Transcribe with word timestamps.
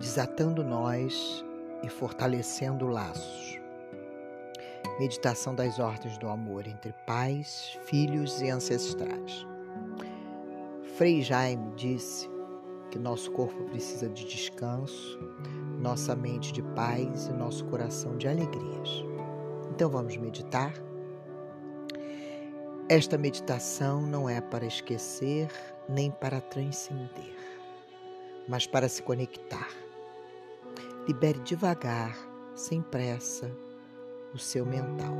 desatando 0.00 0.64
nós 0.64 1.44
e 1.82 1.88
fortalecendo 1.90 2.88
laços. 2.88 3.60
Meditação 4.98 5.54
das 5.54 5.78
ordens 5.78 6.16
do 6.16 6.26
amor 6.26 6.66
entre 6.66 6.94
pais, 7.06 7.78
filhos 7.84 8.40
e 8.40 8.48
ancestrais. 8.48 9.46
Frei 10.96 11.20
Jaime 11.20 11.74
disse 11.76 12.30
que 12.90 12.98
nosso 12.98 13.30
corpo 13.32 13.62
precisa 13.64 14.08
de 14.08 14.24
descanso, 14.24 15.18
nossa 15.78 16.16
mente 16.16 16.50
de 16.50 16.62
paz 16.62 17.26
e 17.26 17.32
nosso 17.32 17.66
coração 17.66 18.16
de 18.16 18.26
alegrias. 18.26 19.04
Então 19.70 19.90
vamos 19.90 20.16
meditar? 20.16 20.72
Esta 22.88 23.18
meditação 23.18 24.00
não 24.00 24.28
é 24.28 24.40
para 24.40 24.64
esquecer 24.64 25.50
nem 25.86 26.10
para 26.10 26.40
transcender, 26.40 27.36
mas 28.48 28.66
para 28.66 28.88
se 28.88 29.02
conectar. 29.02 29.68
Libere 31.10 31.40
devagar, 31.40 32.16
sem 32.54 32.80
pressa, 32.80 33.50
o 34.32 34.38
seu 34.38 34.64
mental. 34.64 35.12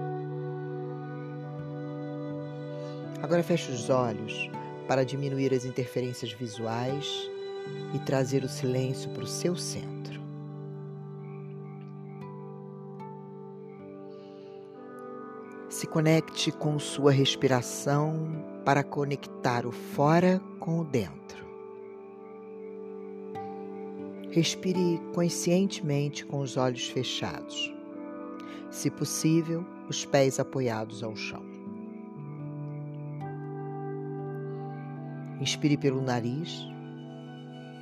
Agora 3.21 3.43
feche 3.43 3.73
os 3.73 3.91
olhos 3.91 4.49
para 4.87 5.05
diminuir 5.05 5.53
as 5.53 5.65
interferências 5.65 6.33
visuais 6.33 7.29
e 7.93 7.99
trazer 8.07 8.45
o 8.45 8.49
silêncio 8.49 9.11
para 9.11 9.25
o 9.25 9.27
seu 9.27 9.57
centro. 9.57 10.21
Se 15.69 15.89
conecte 15.89 16.53
com 16.53 16.79
sua 16.79 17.11
respiração 17.11 18.61
para 18.65 18.85
conectar 18.85 19.67
o 19.67 19.73
fora 19.73 20.41
com 20.61 20.79
o 20.79 20.85
dentro. 20.85 21.20
Respire 24.31 25.01
conscientemente 25.15 26.25
com 26.25 26.41
os 26.41 26.57
olhos 26.57 26.89
fechados. 26.89 27.73
Se 28.71 28.91
possível, 28.91 29.65
os 29.89 30.05
pés 30.05 30.39
apoiados 30.39 31.03
ao 31.03 31.17
chão. 31.17 31.43
Inspire 35.41 35.77
pelo 35.77 36.01
nariz 36.01 36.71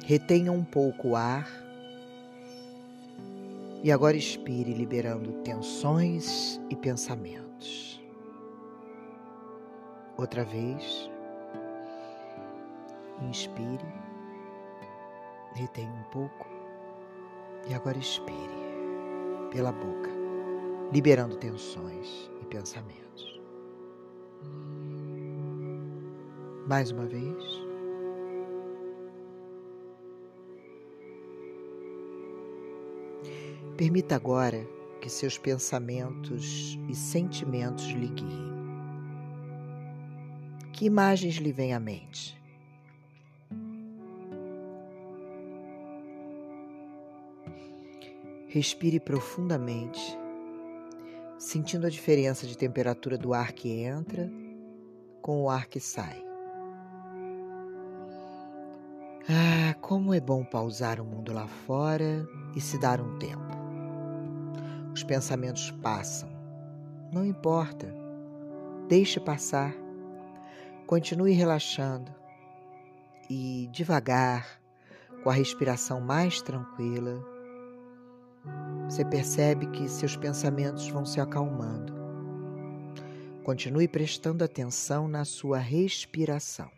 Retenha 0.09 0.51
um 0.51 0.65
pouco 0.65 1.09
o 1.09 1.17
ar. 1.17 1.47
E 3.85 3.93
agora 3.93 4.17
expire, 4.17 4.73
liberando 4.73 5.33
tensões 5.43 6.59
e 6.71 6.75
pensamentos. 6.75 8.03
Outra 10.17 10.45
vez. 10.47 11.11
Inspire. 13.21 14.08
Retenha 15.59 15.91
um 15.91 16.05
pouco. 16.13 16.47
E 17.69 17.75
agora 17.75 17.99
expire 17.99 18.55
pela 19.51 19.73
boca, 19.73 20.09
liberando 20.93 21.37
tensões 21.37 22.31
e 22.41 22.47
pensamentos. 22.47 23.41
Mais 26.69 26.93
uma 26.93 27.07
vez. 27.07 27.45
Permita 33.77 34.15
agora 34.15 34.65
que 35.01 35.11
seus 35.11 35.37
pensamentos 35.37 36.79
e 36.89 36.95
sentimentos 36.95 37.87
lhe 37.87 38.07
guiem. 38.07 38.53
Que 40.73 40.87
imagens 40.87 41.35
lhe 41.35 41.51
vêm 41.51 41.75
à 41.75 41.81
mente? 41.81 42.38
Respire 48.49 48.99
profundamente, 48.99 50.19
sentindo 51.39 51.87
a 51.87 51.91
diferença 51.91 52.47
de 52.47 52.57
temperatura 52.57 53.19
do 53.19 53.35
ar 53.35 53.53
que 53.53 53.83
entra 53.83 54.33
com 55.21 55.43
o 55.43 55.51
ar 55.51 55.67
que 55.67 55.79
sai. 55.79 56.25
Ah, 59.29 59.75
como 59.83 60.15
é 60.15 60.21
bom 60.21 60.43
pausar 60.43 60.99
o 60.99 61.05
mundo 61.05 61.35
lá 61.35 61.47
fora 61.47 62.27
e 62.57 62.61
se 62.63 62.81
dar 62.81 63.03
um 63.03 63.19
tempo. 63.19 63.59
Os 64.95 65.05
pensamentos 65.05 65.71
passam. 65.83 66.31
Não 67.13 67.27
importa. 67.27 67.95
Deixe 68.89 69.21
passar. 69.21 69.75
Continue 70.87 71.33
relaxando 71.33 72.11
e 73.29 73.69
devagar, 73.71 74.59
com 75.23 75.29
a 75.29 75.35
respiração 75.35 76.01
mais 76.01 76.41
tranquila, 76.41 77.23
você 78.89 79.05
percebe 79.05 79.67
que 79.67 79.89
seus 79.89 80.17
pensamentos 80.17 80.89
vão 80.89 81.05
se 81.05 81.21
acalmando. 81.21 81.93
Continue 83.45 83.89
prestando 83.89 84.45
atenção 84.45 85.07
na 85.09 85.25
sua 85.25 85.59
respiração. 85.59 86.71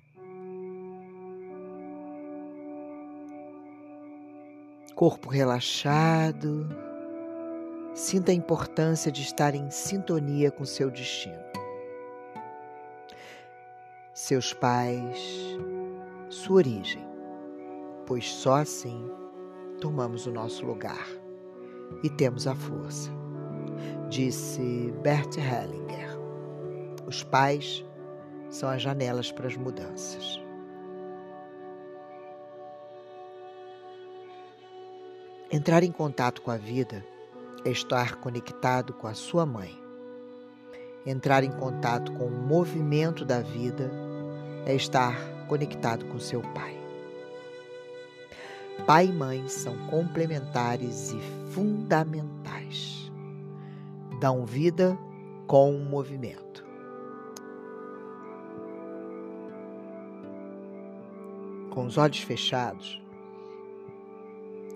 Corpo 4.95 5.29
relaxado 5.29 6.69
Sinta 7.95 8.31
a 8.31 8.35
importância 8.35 9.11
de 9.11 9.23
estar 9.23 9.55
em 9.55 9.71
sintonia 9.71 10.51
com 10.51 10.65
seu 10.65 10.91
destino. 10.91 11.43
Seus 14.15 14.53
pais, 14.55 15.19
sua 16.29 16.57
origem, 16.57 17.05
pois 18.07 18.27
só 18.27 18.55
assim 18.55 19.05
tomamos 19.81 20.27
o 20.27 20.33
nosso 20.33 20.65
lugar 20.65 21.20
e 22.03 22.11
temos 22.11 22.47
a 22.47 22.55
força. 22.55 23.11
Disse 24.09 24.93
Bert 25.03 25.37
Hellinger. 25.37 26.19
Os 27.07 27.23
pais 27.23 27.85
são 28.49 28.69
as 28.69 28.83
janelas 28.83 29.31
para 29.31 29.47
as 29.47 29.57
mudanças. 29.57 30.41
Entrar 35.53 35.83
em 35.83 35.91
contato 35.91 36.43
com 36.43 36.51
a 36.51 36.57
vida 36.57 37.05
é 37.65 37.71
estar 37.71 38.17
conectado 38.17 38.93
com 38.95 39.07
a 39.07 39.15
sua 39.15 39.45
mãe. 39.45 39.77
Entrar 41.05 41.43
em 41.43 41.51
contato 41.51 42.13
com 42.13 42.27
o 42.27 42.31
movimento 42.31 43.25
da 43.25 43.41
vida 43.41 43.91
é 44.67 44.75
estar 44.75 45.17
conectado 45.49 46.05
com 46.07 46.19
seu 46.19 46.41
pai. 46.41 46.80
Pai 48.87 49.07
e 49.07 49.13
mãe 49.13 49.49
são 49.49 49.77
complementares 49.89 51.13
e 51.13 51.21
fundamentais. 51.53 53.11
Dão 54.21 54.45
vida 54.45 54.99
com 55.47 55.75
o 55.75 55.85
movimento. 55.85 56.65
Com 61.71 61.87
os 61.87 61.97
olhos 61.97 62.21
fechados, 62.21 63.01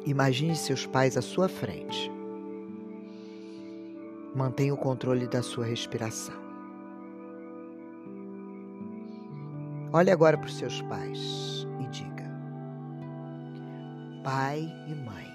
imagine 0.06 0.54
seus 0.54 0.86
pais 0.86 1.16
à 1.16 1.22
sua 1.22 1.48
frente 1.48 2.14
Mantenha 4.34 4.74
o 4.74 4.76
controle 4.76 5.28
da 5.28 5.42
sua 5.42 5.64
respiração. 5.64 6.34
Olhe 9.92 10.10
agora 10.10 10.36
para 10.36 10.48
os 10.48 10.58
seus 10.58 10.82
pais 10.82 11.64
Pai 14.24 14.72
e 14.88 14.94
mãe, 14.94 15.30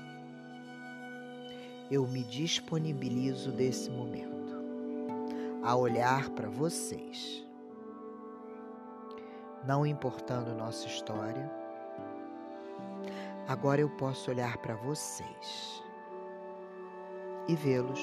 eu 1.92 2.08
me 2.08 2.24
disponibilizo 2.24 3.52
desse 3.52 3.88
momento 3.92 4.56
a 5.64 5.76
olhar 5.76 6.32
para 6.32 6.50
vocês. 6.50 7.48
Não 9.64 9.86
importando 9.86 10.56
nossa 10.56 10.88
história, 10.88 11.52
agora 13.48 13.80
eu 13.80 13.92
posso 13.92 14.32
olhar 14.32 14.58
para 14.58 14.74
vocês 14.74 15.84
e 17.48 17.56
vê-los 17.56 18.02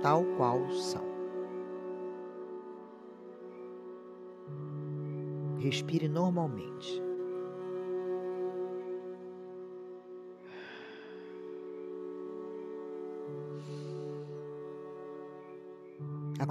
tal 0.00 0.22
qual 0.36 0.70
são. 0.70 1.02
Respire 5.58 6.06
normalmente. 6.06 7.03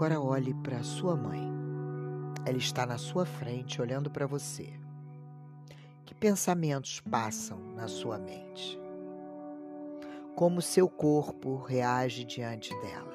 Agora 0.04 0.20
olhe 0.20 0.54
para 0.56 0.84
sua 0.84 1.16
mãe. 1.16 1.50
Ela 2.46 2.58
está 2.58 2.86
na 2.86 2.98
sua 2.98 3.26
frente, 3.26 3.82
olhando 3.82 4.12
para 4.12 4.28
você. 4.28 4.70
Que 6.04 6.14
pensamentos 6.14 7.00
passam 7.00 7.58
na 7.74 7.88
sua 7.88 8.20
mente? 8.20 8.78
Como 10.36 10.62
seu 10.62 10.90
corpo 10.90 11.56
reage 11.56 12.26
diante 12.26 12.72
dela? 12.82 13.14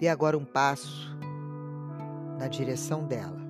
Dê 0.00 0.08
agora 0.08 0.36
um 0.36 0.44
passo 0.44 1.16
na 2.36 2.48
direção 2.48 3.06
dela. 3.06 3.47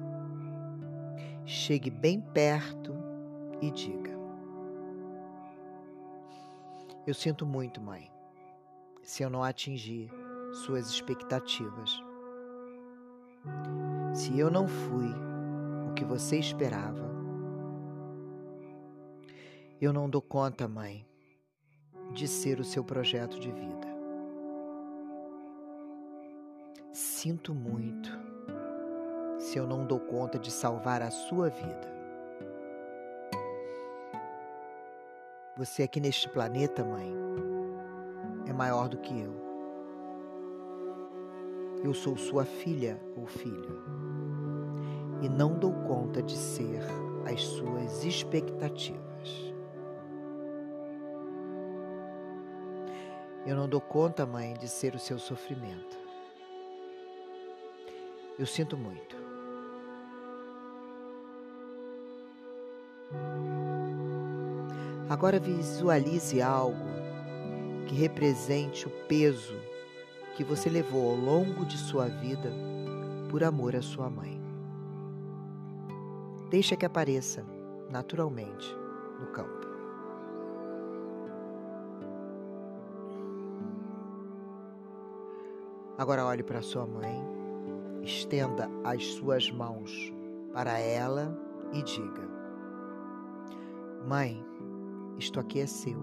Chegue 1.51 1.89
bem 1.89 2.21
perto 2.21 2.95
e 3.63 3.71
diga: 3.71 4.11
Eu 7.07 7.15
sinto 7.15 7.47
muito, 7.47 7.81
mãe, 7.81 8.13
se 9.03 9.23
eu 9.23 9.31
não 9.31 9.43
atingir 9.43 10.11
suas 10.67 10.91
expectativas. 10.91 11.91
Se 14.13 14.39
eu 14.39 14.51
não 14.51 14.69
fui 14.69 15.09
o 15.89 15.95
que 15.95 16.05
você 16.05 16.39
esperava, 16.39 17.09
eu 19.81 19.91
não 19.91 20.11
dou 20.11 20.21
conta, 20.21 20.69
mãe, 20.69 21.07
de 22.13 22.29
ser 22.29 22.61
o 22.61 22.65
seu 22.65 22.85
projeto 22.85 23.41
de 23.41 23.51
vida. 23.51 23.89
Sinto 26.93 27.55
muito 27.55 28.28
se 29.49 29.59
eu 29.59 29.67
não 29.67 29.87
dou 29.87 29.99
conta 29.99 30.39
de 30.39 30.51
salvar 30.51 31.01
a 31.01 31.11
sua 31.11 31.49
vida. 31.49 31.89
Você 35.57 35.83
aqui 35.83 35.99
neste 36.01 36.29
planeta, 36.29 36.85
mãe, 36.85 37.11
é 38.47 38.53
maior 38.53 38.91
do 38.91 38.99
que 38.99 39.19
eu. 39.19 39.33
Eu 41.83 41.95
sou 41.95 42.15
sua 42.19 42.45
filha 42.45 43.01
ou 43.17 43.27
filho 43.27 43.83
e 45.23 45.29
não 45.31 45.59
dou 45.59 45.73
conta 45.73 46.23
de 46.23 46.37
ser 46.37 46.83
as 47.25 47.43
suas 47.43 48.05
expectativas. 48.05 49.01
Eu 53.47 53.57
não 53.57 53.67
dou 53.67 53.81
conta, 53.81 54.27
mãe, 54.27 54.53
de 54.53 54.69
ser 54.69 54.95
o 54.95 54.99
seu 54.99 55.19
sofrimento. 55.19 55.97
Eu 58.39 58.45
sinto 58.45 58.77
muito. 58.77 59.17
Agora 65.09 65.41
visualize 65.41 66.43
algo 66.43 66.77
que 67.87 67.95
represente 67.95 68.87
o 68.87 68.91
peso 69.09 69.57
que 70.37 70.45
você 70.45 70.69
levou 70.69 71.11
ao 71.11 71.17
longo 71.17 71.65
de 71.65 71.79
sua 71.79 72.07
vida 72.07 72.53
por 73.31 73.43
amor 73.43 73.75
à 73.75 73.81
sua 73.81 74.11
mãe. 74.11 74.39
Deixa 76.51 76.77
que 76.77 76.85
apareça 76.85 77.43
naturalmente 77.91 78.77
no 79.19 79.27
campo. 79.29 79.67
Agora 85.97 86.25
olhe 86.25 86.43
para 86.43 86.63
sua 86.63 86.87
mãe, 86.87 87.21
estenda 88.03 88.71
as 88.85 89.05
suas 89.15 89.51
mãos 89.51 90.13
para 90.53 90.79
ela 90.79 91.37
e 91.73 91.83
diga: 91.83 92.29
Mãe, 94.07 94.45
isto 95.19 95.41
aqui 95.41 95.61
é 95.61 95.67
seu. 95.67 96.01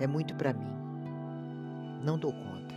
É 0.00 0.06
muito 0.06 0.34
para 0.34 0.52
mim. 0.52 0.72
Não 2.04 2.18
dou 2.18 2.32
conta. 2.32 2.74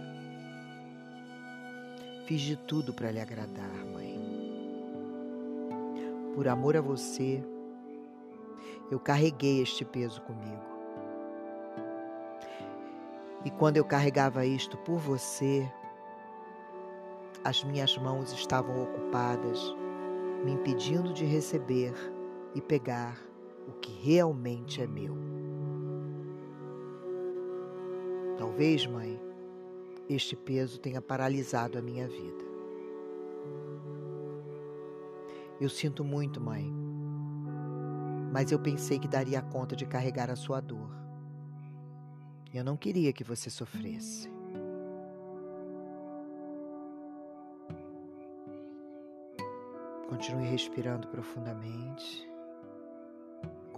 Fiz 2.25 2.41
de 2.41 2.55
tudo 2.55 2.93
para 2.93 3.11
lhe 3.11 3.19
agradar, 3.19 3.85
mãe. 3.93 4.19
Por 6.33 6.47
amor 6.47 6.77
a 6.77 6.81
você, 6.81 7.43
eu 8.89 8.99
carreguei 8.99 9.61
este 9.61 9.83
peso 9.83 10.21
comigo. 10.21 10.71
E 13.43 13.51
quando 13.51 13.77
eu 13.77 13.83
carregava 13.83 14.45
isto 14.45 14.77
por 14.77 14.97
você, 14.97 15.69
as 17.43 17.63
minhas 17.63 17.97
mãos 17.97 18.31
estavam 18.31 18.83
ocupadas, 18.83 19.59
me 20.45 20.53
impedindo 20.53 21.11
de 21.11 21.25
receber 21.25 21.93
e 22.55 22.61
pegar 22.61 23.30
o 23.71 23.79
que 23.79 23.91
realmente 23.91 24.81
é 24.81 24.87
meu. 24.87 25.15
Talvez, 28.37 28.85
mãe, 28.85 29.19
este 30.09 30.35
peso 30.35 30.79
tenha 30.79 31.01
paralisado 31.01 31.77
a 31.77 31.81
minha 31.81 32.07
vida. 32.07 32.43
Eu 35.59 35.69
sinto 35.69 36.03
muito, 36.03 36.41
mãe, 36.41 36.71
mas 38.31 38.51
eu 38.51 38.59
pensei 38.59 38.99
que 38.99 39.07
daria 39.07 39.41
conta 39.41 39.75
de 39.75 39.85
carregar 39.85 40.29
a 40.29 40.35
sua 40.35 40.59
dor. 40.59 40.89
Eu 42.53 42.63
não 42.63 42.75
queria 42.75 43.13
que 43.13 43.23
você 43.23 43.49
sofresse. 43.49 44.29
Continue 50.09 50.47
respirando 50.47 51.07
profundamente. 51.07 52.30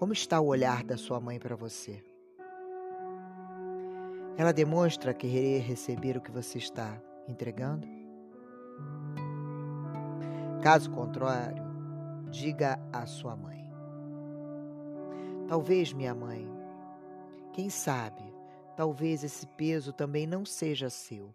Como 0.04 0.12
está 0.12 0.42
o 0.42 0.48
olhar 0.48 0.84
da 0.84 0.98
sua 0.98 1.18
mãe 1.18 1.40
para 1.40 1.56
você? 1.56 2.04
Ela 4.36 4.52
demonstra 4.52 5.14
querer 5.14 5.62
receber 5.62 6.18
o 6.18 6.22
que 6.22 6.30
você 6.30 6.58
está 6.58 7.02
entregando? 7.26 7.88
Caso 10.62 10.92
contrário, 10.92 11.64
diga 12.30 12.78
à 12.92 13.06
sua 13.06 13.38
mãe: 13.38 13.66
Talvez, 15.48 15.94
minha 15.94 16.14
mãe, 16.14 16.52
quem 17.54 17.70
sabe, 17.70 18.26
talvez 18.76 19.24
esse 19.24 19.48
peso 19.48 19.94
também 19.94 20.28
não 20.28 20.44
seja 20.44 20.90
seu, 20.90 21.34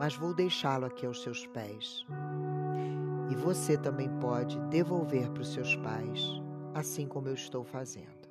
mas 0.00 0.16
vou 0.16 0.34
deixá-lo 0.34 0.86
aqui 0.86 1.06
aos 1.06 1.22
seus 1.22 1.46
pés. 1.46 2.04
E 3.30 3.36
você 3.36 3.78
também 3.78 4.10
pode 4.18 4.58
devolver 4.62 5.30
para 5.30 5.42
os 5.42 5.52
seus 5.52 5.76
pais 5.76 6.41
assim 6.74 7.06
como 7.06 7.28
eu 7.28 7.34
estou 7.34 7.64
fazendo. 7.64 8.22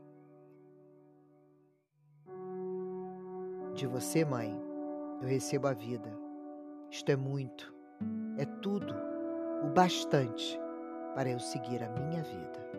De 3.73 3.87
você, 3.87 4.25
mãe, 4.25 4.53
eu 5.21 5.27
recebo 5.27 5.67
a 5.67 5.73
vida. 5.73 6.11
Isto 6.89 7.11
é 7.11 7.15
muito, 7.15 7.73
é 8.37 8.45
tudo, 8.45 8.93
o 9.63 9.67
bastante 9.67 10.59
para 11.15 11.29
eu 11.29 11.39
seguir 11.39 11.81
a 11.83 11.89
minha 11.89 12.21
vida. 12.21 12.71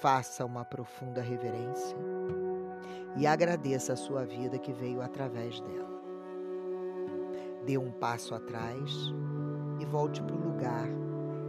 Faça 0.00 0.44
uma 0.44 0.64
profunda 0.64 1.20
reverência 1.20 1.96
e 3.16 3.26
agradeça 3.26 3.92
a 3.92 3.96
sua 3.96 4.24
vida 4.24 4.58
que 4.58 4.72
veio 4.72 5.02
através 5.02 5.60
dela. 5.60 6.00
Dê 7.66 7.76
um 7.76 7.90
passo 7.90 8.34
atrás 8.34 8.90
e 9.80 9.84
volte 9.84 10.22
para 10.22 10.36
o 10.36 10.38
lugar 10.38 10.88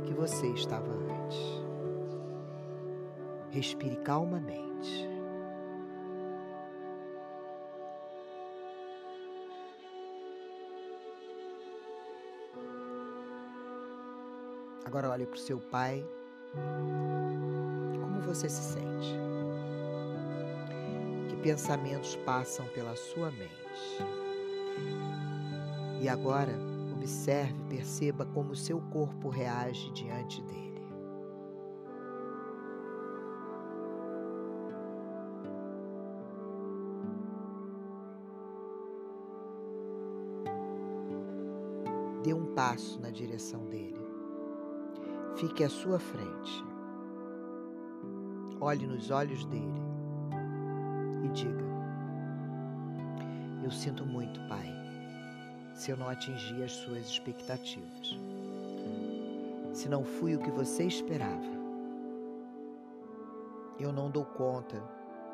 que 0.06 0.14
você 0.14 0.48
estava 0.48 0.92
antes. 0.92 1.62
Respire 3.52 3.98
calmamente. 3.98 5.10
Agora 14.86 15.10
olhe 15.10 15.26
para 15.26 15.36
o 15.36 15.40
seu 15.40 15.60
pai. 15.60 16.06
Como 18.02 18.22
você 18.22 18.50
se 18.50 18.74
sente? 18.74 19.16
Que 21.30 21.36
pensamentos 21.38 22.16
passam 22.26 22.66
pela 22.68 22.96
sua 22.96 23.32
mente? 23.32 23.52
E 26.02 26.10
agora 26.10 26.71
Observe, 27.02 27.64
perceba 27.68 28.28
como 28.28 28.56
seu 28.56 28.80
corpo 28.80 29.28
reage 29.28 29.92
diante 29.92 30.40
dele. 30.44 30.86
Dê 42.24 42.36
um 42.36 42.54
passo 42.54 43.02
na 43.02 43.10
direção 43.10 43.66
dele. 43.66 44.00
Fique 45.38 45.64
à 45.64 45.70
sua 45.70 45.98
frente. 45.98 46.64
Olhe 48.60 48.86
nos 48.86 49.10
olhos 49.10 49.44
dele 49.46 49.82
e 51.26 51.30
diga: 51.30 51.66
Eu 53.64 53.72
sinto 53.72 54.06
muito, 54.06 54.40
Pai 54.48 54.81
se 55.82 55.90
eu 55.90 55.98
não 55.98 56.08
atingi 56.08 56.62
as 56.62 56.74
suas 56.74 57.08
expectativas. 57.08 58.16
Se 59.74 59.90
não 59.90 60.04
fui 60.04 60.36
o 60.36 60.40
que 60.40 60.52
você 60.52 60.84
esperava. 60.84 61.60
Eu 63.80 63.92
não 63.92 64.12
dou 64.12 64.24
conta 64.24 64.80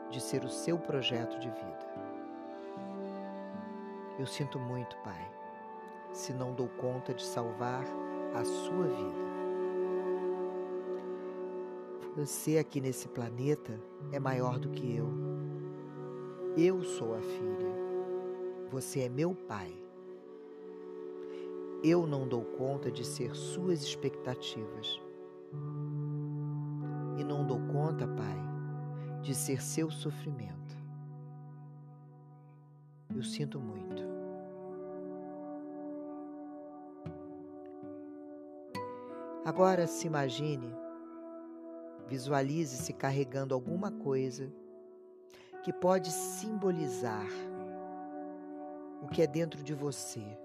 de 0.09 0.21
ser 0.21 0.45
o 0.45 0.49
seu 0.49 0.79
projeto 0.79 1.37
de 1.37 1.49
vida. 1.49 1.87
Eu 4.17 4.25
sinto 4.25 4.57
muito, 4.57 4.95
Pai, 5.03 5.29
se 6.13 6.31
não 6.31 6.53
dou 6.53 6.69
conta 6.69 7.13
de 7.13 7.25
salvar 7.25 7.83
a 8.33 8.45
sua 8.45 8.87
vida. 8.87 9.27
Você 12.15 12.57
aqui 12.57 12.79
nesse 12.79 13.09
planeta 13.09 13.77
é 14.13 14.19
maior 14.19 14.57
do 14.57 14.69
que 14.69 14.95
eu. 14.95 15.09
Eu 16.55 16.83
sou 16.83 17.15
a 17.15 17.21
filha 17.21 18.71
Você 18.71 19.01
é 19.01 19.09
meu 19.09 19.35
pai. 19.35 19.87
Eu 21.84 22.07
não 22.07 22.27
dou 22.27 22.43
conta 22.43 22.91
de 22.91 23.05
ser 23.05 23.36
suas 23.36 23.84
expectativas. 23.84 25.00
E 27.17 27.24
não 27.24 27.46
dou 27.46 27.60
conta, 27.67 28.07
Pai, 28.07 28.38
de 29.22 29.34
ser 29.36 29.62
seu 29.62 29.89
sofrimento. 29.91 30.75
Eu 33.15 33.24
sinto 33.24 33.60
muito. 33.60 34.03
Agora 39.46 39.88
se 39.88 40.05
imagine, 40.05 40.75
visualize-se 42.07 42.91
carregando 42.91 43.53
alguma 43.53 43.89
coisa 43.89 44.51
que 45.63 45.72
pode 45.72 46.12
simbolizar 46.12 47.27
o 49.01 49.07
que 49.07 49.22
é 49.22 49.27
dentro 49.27 49.63
de 49.63 49.74
você, 49.74 50.38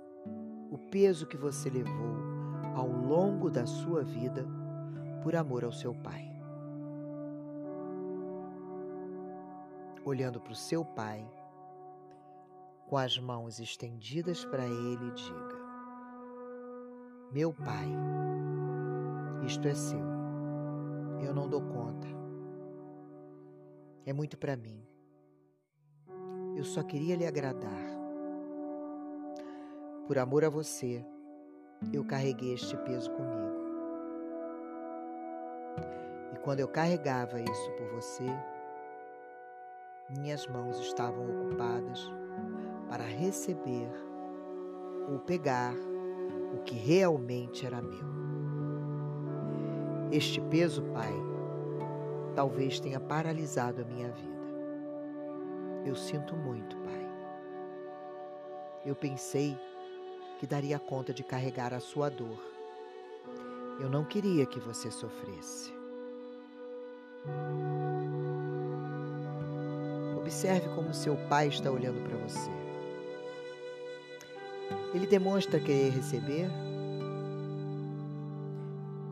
o 0.73 0.79
peso 0.79 1.27
que 1.27 1.37
você 1.37 1.69
levou 1.69 2.17
ao 2.75 2.89
longo 2.89 3.51
da 3.51 3.67
sua 3.67 4.03
vida 4.03 4.47
por 5.23 5.37
amor 5.37 5.65
ao 5.65 5.71
seu 5.71 5.95
pai. 5.95 6.33
Olhando 10.03 10.41
para 10.41 10.53
o 10.53 10.57
seu 10.57 10.83
pai, 10.83 11.31
com 12.87 12.97
as 12.97 13.19
mãos 13.19 13.61
estendidas 13.61 14.47
para 14.47 14.67
ele, 14.67 15.11
diga: 15.11 15.59
Meu 17.31 17.53
pai, 17.53 17.89
isto 19.47 19.69
é 19.69 19.75
seu. 19.75 20.01
Eu 21.21 21.35
não 21.35 21.51
dou 21.51 21.61
conta. 21.61 22.09
É 24.07 24.13
muito 24.13 24.39
para 24.39 24.57
mim. 24.57 24.83
Eu 26.57 26.65
só 26.65 26.83
queria 26.83 27.15
lhe 27.15 27.27
agradar. 27.27 27.92
Por 30.07 30.19
amor 30.19 30.45
a 30.45 30.49
você, 30.49 31.05
eu 31.93 32.05
carreguei 32.05 32.55
este 32.55 32.77
peso 32.79 33.11
comigo. 33.13 33.63
E 36.35 36.39
quando 36.39 36.61
eu 36.61 36.69
carregava 36.69 37.41
isso 37.41 37.71
por 37.73 37.87
você, 37.89 38.25
minhas 40.11 40.47
mãos 40.49 40.79
estavam 40.81 41.25
ocupadas 41.25 42.13
para 42.89 43.05
receber 43.05 43.89
ou 45.11 45.21
pegar 45.21 45.75
o 46.55 46.63
que 46.63 46.75
realmente 46.75 47.65
era 47.65 47.81
meu. 47.81 48.13
Este 50.11 50.41
peso, 50.41 50.83
Pai, 50.93 51.13
talvez 52.35 52.81
tenha 52.81 53.01
paralisado 53.01 53.83
a 53.83 53.85
minha 53.85 54.11
vida. 54.11 54.33
Eu 55.87 55.95
sinto 55.95 56.37
muito, 56.37 56.77
Pai. 56.79 57.09
Eu 58.85 58.97
pensei 58.97 59.57
que 60.43 60.47
daria 60.49 60.77
conta 60.77 61.15
de 61.15 61.23
carregar 61.23 61.73
a 61.73 61.79
sua 61.79 62.11
dor. 62.11 62.37
Eu 63.79 63.89
não 63.89 64.05
queria 64.05 64.45
que 64.45 64.59
você 64.59 64.91
sofresse. 64.91 65.73
Observe 70.17 70.69
como 70.75 70.93
seu 70.93 71.17
pai 71.29 71.47
está 71.47 71.71
olhando 71.71 72.03
para 72.03 72.19
você. 72.19 72.51
Ele 74.93 75.07
demonstra 75.07 75.61
querer 75.61 75.91
receber? 75.91 76.51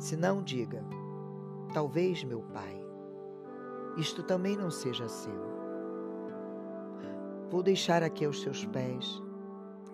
Se 0.00 0.16
não, 0.16 0.42
diga: 0.42 0.82
talvez, 1.72 2.24
meu 2.24 2.40
pai, 2.52 2.76
isto 3.96 4.24
também 4.24 4.56
não 4.56 4.68
seja 4.68 5.06
seu. 5.06 5.40
Vou 7.48 7.62
deixar 7.62 8.02
aqui 8.02 8.24
aos 8.24 8.42
seus 8.42 8.64
pés 8.64 9.22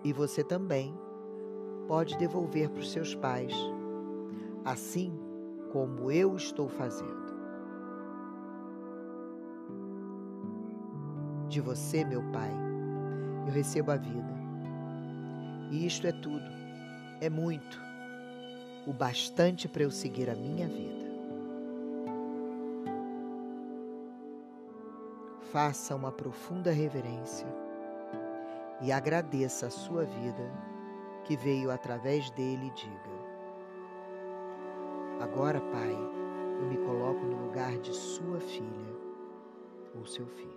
e 0.03 0.11
você 0.11 0.43
também 0.43 0.97
pode 1.87 2.17
devolver 2.17 2.69
para 2.69 2.81
os 2.81 2.91
seus 2.91 3.15
pais, 3.15 3.53
assim 4.65 5.17
como 5.71 6.11
eu 6.11 6.35
estou 6.35 6.67
fazendo. 6.67 7.27
De 11.47 11.61
você, 11.61 12.03
meu 12.03 12.21
Pai, 12.31 12.51
eu 13.47 13.53
recebo 13.53 13.91
a 13.91 13.95
vida. 13.95 14.37
E 15.71 15.85
isto 15.85 16.05
é 16.05 16.11
tudo, 16.11 16.45
é 17.21 17.29
muito, 17.29 17.81
o 18.85 18.93
bastante 18.93 19.67
para 19.67 19.83
eu 19.83 19.91
seguir 19.91 20.29
a 20.29 20.35
minha 20.35 20.67
vida. 20.67 21.07
Faça 25.51 25.95
uma 25.95 26.11
profunda 26.11 26.71
reverência 26.71 27.47
e 28.81 28.91
agradeça 28.91 29.67
a 29.67 29.69
sua 29.69 30.03
vida 30.03 30.76
que 31.27 31.35
veio 31.35 31.69
através 31.69 32.29
dele, 32.31 32.71
diga: 32.73 33.17
Agora, 35.19 35.59
Pai, 35.59 35.93
eu 36.61 36.65
me 36.67 36.77
coloco 36.77 37.25
no 37.25 37.47
lugar 37.47 37.77
de 37.79 37.93
sua 37.93 38.39
filha 38.39 38.95
ou 39.93 40.05
seu 40.05 40.25
filho. 40.25 40.47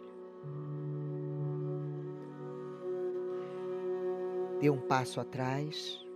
Dê 4.60 4.70
um 4.70 4.78
passo 4.78 5.20
atrás 5.20 6.06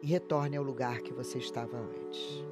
e 0.00 0.06
retorne 0.06 0.56
ao 0.56 0.64
lugar 0.64 1.02
que 1.02 1.12
você 1.12 1.36
estava 1.36 1.76
antes. 1.76 2.44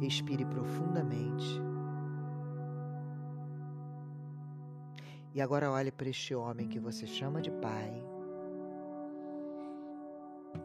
Respire 0.00 0.46
profundamente. 0.46 1.65
E 5.36 5.42
agora 5.42 5.70
olhe 5.70 5.92
para 5.92 6.08
este 6.08 6.34
homem 6.34 6.66
que 6.66 6.80
você 6.80 7.06
chama 7.06 7.42
de 7.42 7.50
pai 7.50 8.02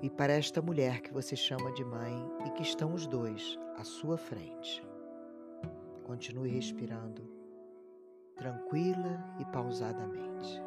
e 0.01 0.09
para 0.09 0.31
esta 0.31 0.61
mulher 0.61 1.01
que 1.01 1.11
você 1.11 1.35
chama 1.35 1.73
de 1.73 1.83
mãe 1.83 2.15
e 2.47 2.51
que 2.51 2.61
estão 2.61 2.93
os 2.93 3.05
dois 3.05 3.59
à 3.77 3.83
sua 3.83 4.15
frente. 4.17 4.81
Continue 6.05 6.49
respirando 6.49 7.21
tranquila 8.37 9.35
e 9.41 9.45
pausadamente. 9.51 10.63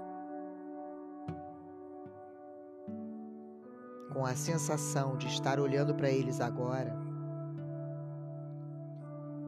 Com 4.13 4.27
a 4.27 4.35
sensação 4.37 5.17
de 5.17 5.29
estar 5.29 5.59
olhando 5.59 5.95
para 5.95 6.11
eles 6.11 6.43
agora, 6.43 6.95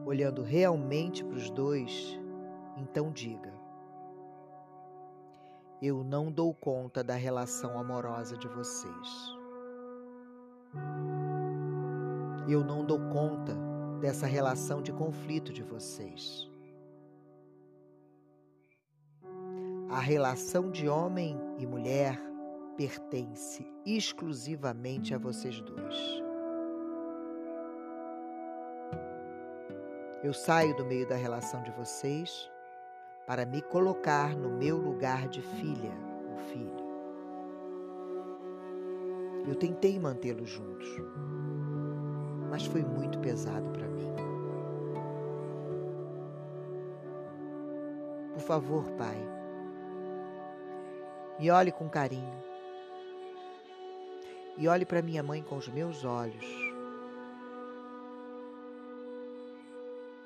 olhando 0.03 0.41
realmente 0.41 1.23
para 1.23 1.37
os 1.37 1.51
dois, 1.51 2.19
então 2.75 3.11
diga: 3.11 3.56
eu 5.81 6.03
não 6.03 6.31
dou 6.31 6.53
conta 6.53 7.03
da 7.03 7.13
relação 7.13 7.77
amorosa 7.77 8.35
de 8.35 8.47
vocês. 8.47 9.37
Eu 12.47 12.63
não 12.63 12.83
dou 12.83 12.99
conta 13.09 13.55
dessa 13.99 14.25
relação 14.25 14.81
de 14.81 14.91
conflito 14.91 15.53
de 15.53 15.61
vocês. 15.61 16.49
A 19.89 19.99
relação 19.99 20.71
de 20.71 20.87
homem 20.87 21.39
e 21.59 21.65
mulher 21.65 22.19
pertence 22.75 23.65
exclusivamente 23.85 25.13
a 25.13 25.17
vocês 25.17 25.61
dois. 25.61 25.95
Eu 30.23 30.33
saio 30.33 30.75
do 30.75 30.85
meio 30.85 31.07
da 31.07 31.15
relação 31.15 31.61
de 31.63 31.71
vocês 31.71 32.49
para 33.27 33.45
me 33.45 33.61
colocar 33.61 34.33
no 34.37 34.49
meu 34.49 34.77
lugar 34.77 35.27
de 35.27 35.41
filha 35.41 35.91
ou 36.31 36.37
filho. 36.37 36.87
Eu 39.45 39.53
tentei 39.53 39.99
mantê-los 39.99 40.49
juntos, 40.49 40.87
mas 42.49 42.65
foi 42.65 42.83
muito 42.83 43.19
pesado 43.19 43.69
para 43.71 43.85
mim. 43.85 44.15
Por 48.31 48.41
favor, 48.41 48.89
Pai, 48.91 49.17
me 51.37 51.51
olhe 51.51 51.71
com 51.73 51.89
carinho 51.89 52.41
e 54.55 54.69
olhe 54.69 54.85
para 54.85 55.01
minha 55.01 55.21
mãe 55.21 55.43
com 55.43 55.57
os 55.57 55.67
meus 55.67 56.05
olhos. 56.05 56.45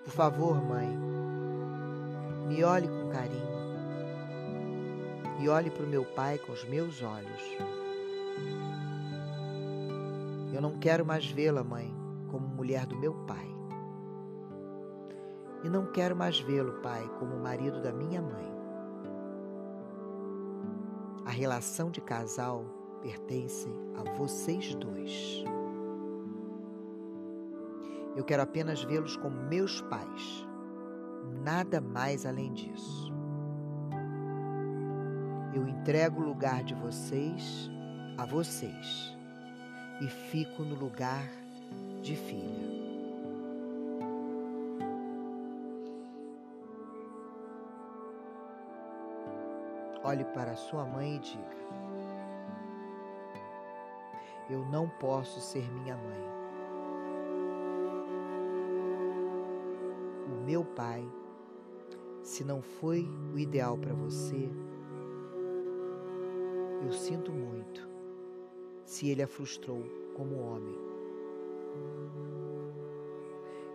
Por 0.04 0.14
favor, 0.14 0.62
mãe, 0.64 1.21
me 2.52 2.66
olhe 2.66 2.86
com 2.86 3.10
carinho 3.10 3.62
e 5.40 5.48
olhe 5.48 5.72
para 5.72 5.86
o 5.86 5.88
meu 5.88 6.04
pai 6.04 6.38
com 6.38 6.52
os 6.52 6.66
meus 6.66 7.02
olhos. 7.02 7.42
Eu 10.54 10.62
não 10.62 10.78
quero 10.78 11.06
mais 11.06 11.26
vê-la, 11.32 11.64
mãe, 11.64 11.96
como 12.30 12.46
mulher 12.46 12.86
do 12.86 12.96
meu 12.98 13.14
pai. 13.26 13.48
E 15.64 15.70
não 15.70 15.86
quero 15.94 16.14
mais 16.14 16.42
vê-lo, 16.42 16.74
pai, 16.82 17.10
como 17.20 17.40
marido 17.40 17.82
da 17.82 17.94
minha 17.94 18.22
mãe. 18.22 18.52
A 21.26 21.30
relação 21.32 21.90
de 21.90 22.02
casal 22.02 22.66
pertence 23.02 23.70
a 23.96 24.18
vocês 24.18 24.76
dois. 24.76 25.44
Eu 28.14 28.26
quero 28.26 28.44
apenas 28.44 28.84
vê-los 28.84 29.16
como 29.16 29.42
meus 29.44 29.82
pais 29.84 30.51
nada 31.44 31.82
mais 31.82 32.26
além 32.26 32.54
disso. 32.54 33.12
Entrego 35.82 36.22
o 36.22 36.26
lugar 36.26 36.64
de 36.64 36.76
vocês 36.76 37.68
a 38.16 38.24
vocês 38.24 39.18
e 40.00 40.08
fico 40.08 40.62
no 40.62 40.76
lugar 40.76 41.28
de 42.04 42.16
filha. 42.16 42.70
Olhe 50.04 50.24
para 50.24 50.56
sua 50.56 50.86
mãe 50.86 51.16
e 51.16 51.20
diga: 51.20 51.58
Eu 54.52 54.64
não 54.66 54.88
posso 54.88 55.42
ser 55.42 55.68
minha 55.72 55.98
mãe. 55.98 56.30
O 60.28 60.44
meu 60.46 60.64
pai, 60.64 61.04
se 62.22 62.44
não 62.44 62.62
foi 62.62 63.08
o 63.34 63.38
ideal 63.38 63.78
para 63.78 63.94
você, 63.94 64.50
eu 66.86 66.92
sinto 66.94 67.32
muito 67.32 67.90
se 68.86 69.10
ele 69.10 69.24
a 69.24 69.28
frustrou 69.28 69.84
como 70.16 70.40
homem. 70.40 70.76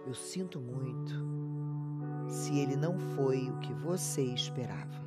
Eu 0.06 0.14
sinto 0.14 0.60
muito 0.60 1.14
se 2.28 2.58
ele 2.58 2.76
não 2.76 2.98
foi 2.98 3.48
o 3.48 3.58
que 3.60 3.72
você 3.72 4.22
esperava. 4.22 5.04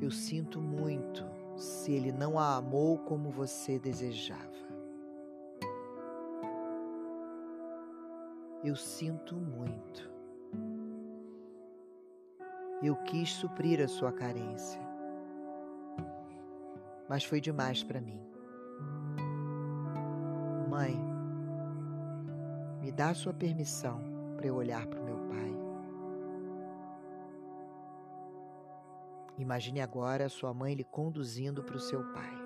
Eu 0.00 0.10
sinto 0.10 0.60
muito 0.60 1.24
se 1.56 1.92
ele 1.92 2.12
não 2.12 2.38
a 2.38 2.56
amou 2.56 2.98
como 2.98 3.30
você 3.30 3.78
desejava. 3.78 4.63
Eu 8.64 8.74
sinto 8.74 9.36
muito. 9.36 10.10
Eu 12.82 12.96
quis 12.96 13.30
suprir 13.30 13.78
a 13.82 13.86
sua 13.86 14.10
carência, 14.10 14.80
mas 17.06 17.24
foi 17.24 17.42
demais 17.42 17.84
para 17.84 18.00
mim. 18.00 18.18
Mãe, 20.70 20.98
me 22.80 22.90
dá 22.90 23.12
sua 23.12 23.34
permissão 23.34 24.00
para 24.34 24.46
eu 24.46 24.54
olhar 24.54 24.86
para 24.86 24.98
o 24.98 25.04
meu 25.04 25.18
pai. 25.28 25.54
Imagine 29.36 29.82
agora 29.82 30.30
sua 30.30 30.54
mãe 30.54 30.74
lhe 30.74 30.84
conduzindo 30.84 31.62
para 31.62 31.76
o 31.76 31.80
seu 31.80 32.02
pai. 32.14 32.43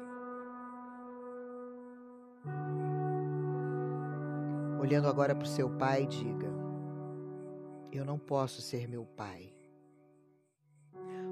Olhando 4.88 5.06
agora 5.06 5.34
para 5.34 5.44
o 5.44 5.46
seu 5.46 5.68
pai, 5.68 6.06
diga: 6.06 6.48
Eu 7.92 8.06
não 8.06 8.18
posso 8.18 8.62
ser 8.62 8.88
meu 8.88 9.04
pai 9.04 9.52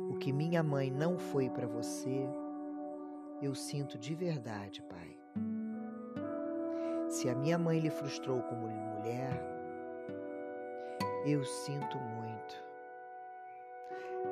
o 0.08 0.18
que 0.18 0.32
minha 0.32 0.62
mãe 0.62 0.90
não 0.90 1.18
foi 1.18 1.50
para 1.50 1.66
você, 1.66 2.28
eu 3.42 3.54
sinto 3.54 3.98
de 3.98 4.14
verdade, 4.14 4.82
Pai. 4.82 5.18
Se 7.08 7.28
a 7.28 7.34
minha 7.34 7.58
mãe 7.58 7.80
lhe 7.80 7.90
frustrou 7.90 8.40
como 8.42 8.68
mulher, 8.68 9.30
eu 11.24 11.44
sinto 11.44 11.98
muito. 11.98 12.64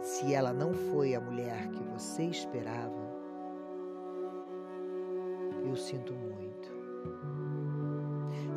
Se 0.00 0.34
ela 0.34 0.52
não 0.52 0.72
foi 0.72 1.14
a 1.14 1.20
mulher 1.20 1.68
que 1.68 1.82
você 1.82 2.24
esperava, 2.24 3.02
eu 5.64 5.76
sinto 5.76 6.12
muito. 6.14 6.43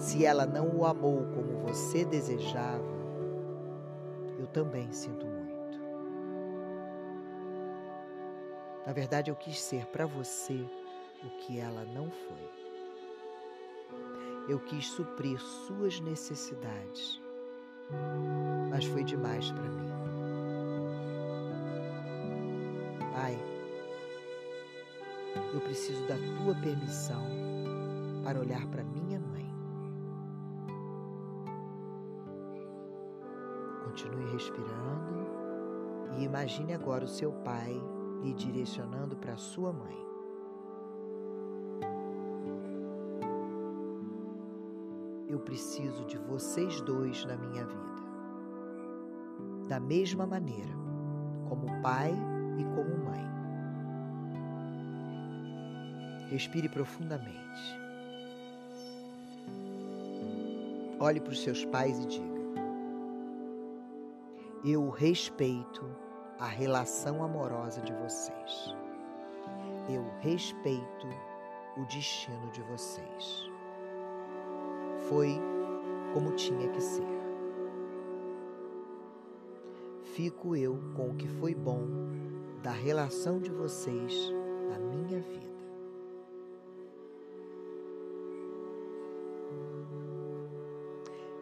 Se 0.08 0.24
ela 0.24 0.46
não 0.46 0.74
o 0.74 0.86
amou 0.86 1.26
como 1.36 1.68
você 1.68 2.06
desejava, 2.06 2.82
eu 4.40 4.48
também 4.48 4.90
sinto 4.90 5.26
muito. 5.26 5.82
Na 8.86 8.94
verdade, 8.94 9.30
eu 9.30 9.36
quis 9.36 9.62
ser 9.62 9.86
para 9.88 10.06
você 10.06 10.66
o 11.26 11.30
que 11.40 11.60
ela 11.60 11.84
não 11.84 12.10
foi. 12.10 12.50
Eu 14.48 14.62
quis 14.62 14.88
suprir 14.88 15.38
suas 15.42 16.00
necessidades, 16.00 17.22
mas 18.70 18.86
foi 18.86 19.04
demais 19.04 19.52
para 19.52 19.62
mim. 19.62 19.90
Pai, 23.14 23.38
eu 25.54 25.60
preciso 25.60 26.08
da 26.08 26.16
tua 26.16 26.56
permissão 26.62 27.26
para 28.24 28.40
olhar 28.40 28.66
para 28.68 28.86
minha 28.86 29.20
mãe. 29.20 29.57
Continue 33.98 34.32
respirando 34.32 35.26
e 36.20 36.24
imagine 36.24 36.72
agora 36.72 37.04
o 37.04 37.08
seu 37.08 37.32
pai 37.32 37.82
lhe 38.22 38.32
direcionando 38.32 39.18
para 39.18 39.36
sua 39.38 39.74
mãe. 39.74 39.98
Eu 45.28 45.40
preciso 45.40 46.06
de 46.06 46.16
vocês 46.16 46.80
dois 46.82 47.26
na 47.26 47.36
minha 47.38 47.66
vida. 47.66 48.04
Da 49.68 49.80
mesma 49.80 50.28
maneira, 50.28 50.76
como 51.50 51.82
pai 51.82 52.14
e 52.60 52.64
como 52.76 53.04
mãe. 53.04 53.26
Respire 56.30 56.70
profundamente. 56.70 57.80
Olhe 61.00 61.20
para 61.20 61.32
os 61.32 61.42
seus 61.42 61.66
pais 61.66 61.98
e 61.98 62.06
diga: 62.06 62.37
Eu 64.70 64.90
respeito 64.90 65.86
a 66.38 66.46
relação 66.46 67.24
amorosa 67.24 67.80
de 67.82 67.94
vocês. 67.94 68.76
Eu 69.90 70.04
respeito 70.20 71.08
o 71.78 71.86
destino 71.86 72.52
de 72.52 72.62
vocês. 72.64 73.50
Foi 75.08 75.40
como 76.14 76.34
tinha 76.34 76.68
que 76.68 76.82
ser. 76.82 77.08
Fico 80.02 80.54
eu 80.54 80.78
com 80.98 81.12
o 81.12 81.16
que 81.16 81.30
foi 81.30 81.56
bom 81.56 81.88
da 82.62 82.72
relação 82.72 83.40
de 83.40 83.50
vocês 83.50 84.34
na 84.70 84.78
minha 84.80 85.22
vida. 85.22 85.48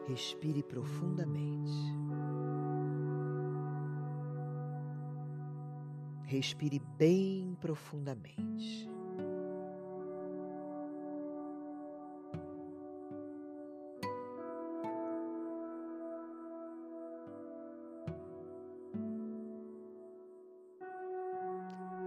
Respire 0.07 0.61
profundamente. 0.61 1.73
Respire 6.35 6.81
bem 6.97 7.55
profundamente. 7.61 8.89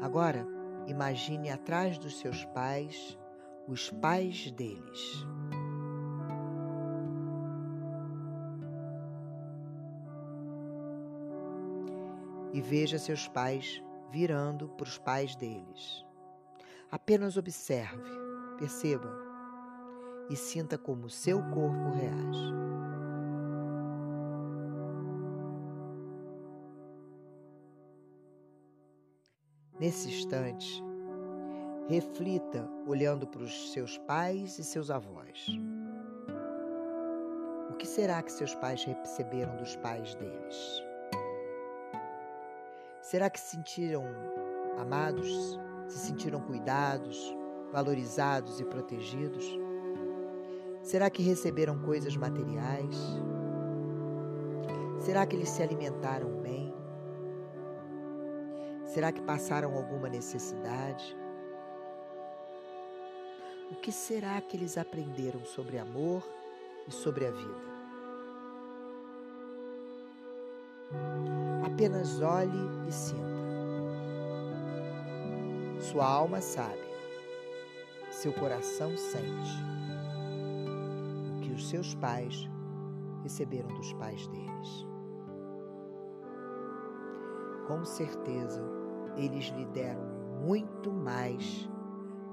Agora, 0.03 0.47
imagine 0.87 1.51
atrás 1.51 1.97
dos 1.97 2.19
seus 2.21 2.45
pais 2.45 3.19
os 3.67 3.91
pais 3.91 4.51
deles. 4.51 5.27
E 12.53 12.61
veja 12.61 12.99
seus 12.99 13.27
pais 13.27 13.83
virando 14.11 14.69
para 14.71 14.85
os 14.85 14.99
pais 14.99 15.37
deles. 15.37 16.05
Apenas 16.91 17.37
observe, 17.37 18.11
perceba 18.59 19.11
e 20.31 20.37
sinta 20.37 20.79
como 20.79 21.07
o 21.07 21.11
seu 21.11 21.43
corpo 21.51 21.91
reage. 21.91 22.53
Nesse 29.79 30.09
instante, 30.09 30.83
reflita 31.89 32.69
olhando 32.87 33.27
para 33.27 33.43
os 33.43 33.73
seus 33.73 33.97
pais 33.99 34.59
e 34.59 34.65
seus 34.65 34.91
avós. 34.91 35.47
O 37.71 37.75
que 37.75 37.87
será 37.87 38.23
que 38.23 38.33
seus 38.33 38.55
pais 38.57 38.83
receberam 38.85 39.57
dos 39.57 39.77
pais 39.77 40.15
deles? 40.17 40.88
Será 43.09 43.31
que 43.31 43.41
se 43.41 43.57
sentiram 43.57 44.05
amados? 44.77 45.59
Se 45.89 45.97
sentiram 45.97 46.43
cuidados, 46.43 47.35
valorizados 47.73 48.61
e 48.61 48.67
protegidos? 48.67 49.47
Será 50.83 51.09
que 51.09 51.23
receberam 51.23 51.79
coisas 51.79 52.15
materiais? 52.19 52.95
Será 55.01 55.25
que 55.25 55.37
eles 55.37 55.49
se 55.49 55.63
alimentaram 55.63 56.43
bem? 56.43 56.71
Será 58.85 59.11
que 59.11 59.23
passaram 59.23 59.75
alguma 59.75 60.11
necessidade? 60.11 61.17
O 63.71 63.77
que 63.77 63.91
será 63.91 64.39
que 64.43 64.55
eles 64.55 64.77
aprenderam 64.77 65.47
sobre 65.47 65.79
amor 65.79 66.23
e 66.87 66.93
sobre 66.93 67.27
a 67.27 67.31
vida? 67.31 67.69
Apenas 71.79 72.21
olhe 72.21 72.59
e 72.89 72.93
sinta. 72.93 73.23
Sua 75.79 76.05
alma 76.05 76.41
sabe, 76.41 76.83
seu 78.11 78.33
coração 78.33 78.97
sente 78.97 79.63
o 81.37 81.41
que 81.41 81.53
os 81.53 81.71
seus 81.71 81.95
pais 81.95 82.51
receberam 83.23 83.69
dos 83.69 83.93
pais 83.93 84.27
deles. 84.27 84.87
Com 87.69 87.85
certeza, 87.85 88.61
eles 89.17 89.45
lhe 89.45 89.67
deram 89.67 90.03
muito 90.45 90.91
mais 90.91 91.71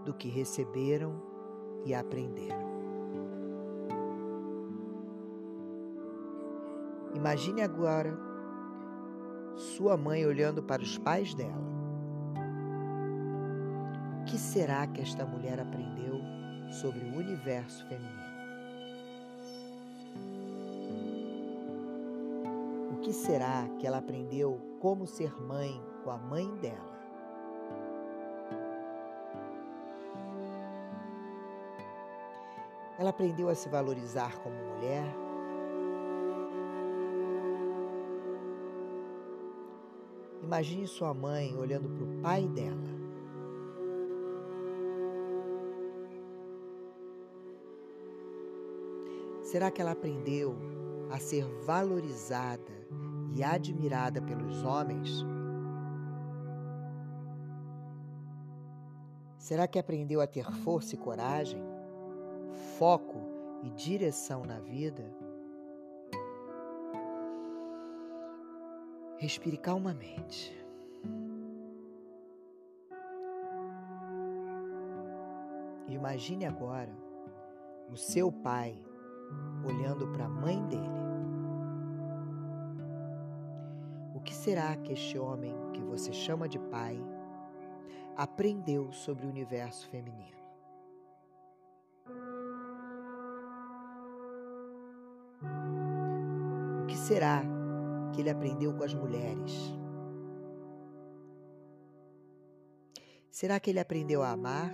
do 0.05 0.11
que 0.15 0.27
receberam 0.27 1.21
e 1.85 1.93
aprenderam. 1.93 2.65
Imagine 7.13 7.61
agora 7.61 8.24
sua 9.57 9.95
mãe 9.95 10.25
olhando 10.25 10.61
para 10.61 10.81
os 10.81 10.97
pais 10.97 11.33
dela. 11.33 11.65
O 14.21 14.25
que 14.25 14.37
será 14.37 14.85
que 14.87 15.01
esta 15.01 15.25
mulher 15.25 15.59
aprendeu 15.59 16.19
sobre 16.71 16.99
o 16.99 17.17
universo 17.17 17.85
feminino? 17.87 18.25
O 22.91 22.97
que 23.01 23.13
será 23.13 23.67
que 23.79 23.85
ela 23.85 23.99
aprendeu 23.99 24.59
como 24.79 25.05
ser 25.05 25.31
mãe 25.41 25.81
com 26.03 26.11
a 26.11 26.17
mãe 26.17 26.53
dela? 26.57 26.95
Ela 32.97 33.09
aprendeu 33.09 33.49
a 33.49 33.55
se 33.55 33.69
valorizar 33.69 34.37
como 34.39 34.55
mulher 34.55 35.24
Imagine 40.45 40.85
sua 40.85 41.11
mãe 41.11 41.57
olhando 41.57 41.89
para 41.89 42.03
o 42.03 42.21
pai 42.21 42.47
dela. 42.47 42.95
Será 49.41 49.71
que 49.71 49.81
ela 49.81 49.91
aprendeu 49.91 50.55
a 51.09 51.17
ser 51.17 51.45
valorizada 51.65 52.73
e 53.35 53.43
admirada 53.43 54.21
pelos 54.21 54.63
homens? 54.63 55.25
Será 59.39 59.67
que 59.67 59.79
aprendeu 59.79 60.21
a 60.21 60.27
ter 60.27 60.45
força 60.63 60.93
e 60.93 60.97
coragem, 60.97 61.61
foco 62.77 63.17
e 63.63 63.71
direção 63.71 64.43
na 64.45 64.59
vida? 64.59 65.24
Respire 69.17 69.57
calmamente. 69.57 70.53
Imagine 75.87 76.45
agora 76.45 76.91
o 77.89 77.95
seu 77.95 78.29
pai 78.31 78.77
olhando 79.65 80.07
para 80.09 80.25
a 80.25 80.29
mãe 80.29 80.61
dele. 80.65 81.05
O 84.13 84.19
que 84.19 84.33
será 84.33 84.75
que 84.75 84.91
este 84.91 85.17
homem 85.17 85.55
que 85.71 85.81
você 85.81 86.11
chama 86.11 86.49
de 86.49 86.59
pai 86.59 86.99
aprendeu 88.17 88.91
sobre 88.91 89.25
o 89.25 89.29
universo 89.29 89.87
feminino? 89.87 90.35
O 96.83 96.85
que 96.87 96.97
será 96.97 97.54
que 98.15 98.21
ele 98.21 98.29
aprendeu 98.29 98.73
com 98.73 98.83
as 98.83 98.93
mulheres? 98.93 99.75
Será 103.29 103.59
que 103.59 103.69
ele 103.69 103.79
aprendeu 103.79 104.23
a 104.23 104.31
amar, 104.31 104.71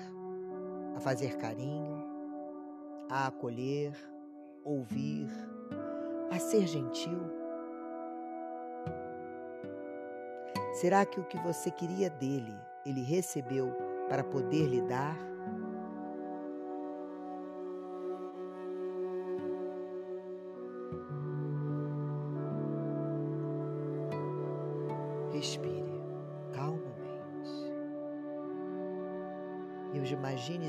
a 0.96 1.00
fazer 1.00 1.38
carinho, 1.38 2.06
a 3.10 3.26
acolher, 3.28 3.94
ouvir, 4.64 5.28
a 6.30 6.38
ser 6.38 6.68
gentil? 6.68 7.20
Será 10.74 11.04
que 11.04 11.20
o 11.20 11.26
que 11.26 11.38
você 11.40 11.72
queria 11.72 12.10
dele, 12.12 12.54
ele 12.86 13.02
recebeu 13.02 13.74
para 14.08 14.24
poder 14.24 14.68
lhe 14.68 14.82
dar? 14.82 15.31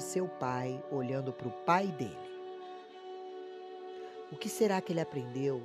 Seu 0.02 0.28
pai 0.28 0.82
olhando 0.90 1.32
para 1.32 1.48
o 1.48 1.52
pai 1.64 1.86
dele. 1.86 2.32
O 4.30 4.36
que 4.36 4.48
será 4.48 4.80
que 4.80 4.92
ele 4.92 5.00
aprendeu 5.00 5.62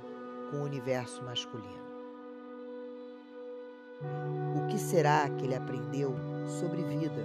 com 0.50 0.58
o 0.58 0.64
universo 0.64 1.22
masculino? 1.24 1.88
O 4.56 4.66
que 4.68 4.78
será 4.78 5.28
que 5.28 5.44
ele 5.44 5.54
aprendeu 5.54 6.14
sobre 6.46 6.82
vida, 6.82 7.24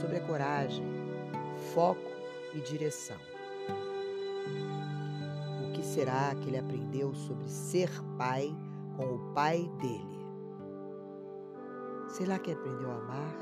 sobre 0.00 0.18
a 0.18 0.20
coragem, 0.20 0.84
foco 1.72 2.10
e 2.54 2.60
direção? 2.60 3.16
O 5.66 5.72
que 5.72 5.82
será 5.82 6.34
que 6.34 6.48
ele 6.48 6.58
aprendeu 6.58 7.14
sobre 7.14 7.48
ser 7.48 7.90
pai 8.18 8.54
com 8.96 9.14
o 9.14 9.32
pai 9.32 9.70
dele? 9.80 10.20
Será 12.08 12.38
que 12.38 12.52
aprendeu 12.52 12.90
a 12.90 12.96
amar, 12.96 13.36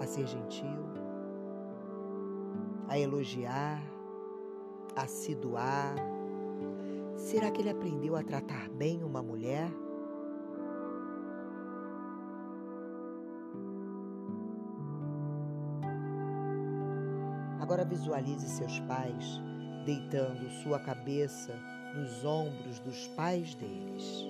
a 0.00 0.06
ser 0.06 0.26
gentil, 0.26 0.92
a 2.88 2.98
elogiar, 2.98 3.82
a 4.96 5.06
se 5.06 5.34
doar? 5.34 5.94
Será 7.16 7.50
que 7.50 7.60
ele 7.60 7.70
aprendeu 7.70 8.16
a 8.16 8.22
tratar 8.22 8.68
bem 8.70 9.02
uma 9.02 9.22
mulher? 9.22 9.70
Agora 17.60 17.84
visualize 17.84 18.48
seus 18.48 18.80
pais 18.80 19.40
deitando 19.86 20.48
sua 20.62 20.78
cabeça 20.78 21.58
nos 21.94 22.24
ombros 22.24 22.78
dos 22.80 23.08
pais 23.08 23.54
deles 23.54 24.26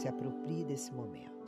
se 0.00 0.08
aproprie 0.08 0.64
desse 0.64 0.94
momento. 0.94 1.39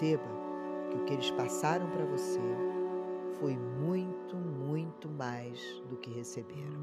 Perceba 0.00 0.24
que 0.90 0.96
o 0.96 1.04
que 1.04 1.12
eles 1.12 1.30
passaram 1.32 1.90
para 1.90 2.06
você 2.06 2.40
foi 3.38 3.54
muito, 3.54 4.34
muito 4.34 5.10
mais 5.10 5.60
do 5.90 5.98
que 5.98 6.10
receberam. 6.10 6.80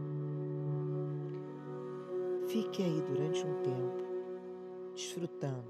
Fique 2.48 2.84
aí 2.84 3.02
durante 3.02 3.44
um 3.44 3.62
tempo, 3.64 4.04
desfrutando, 4.94 5.66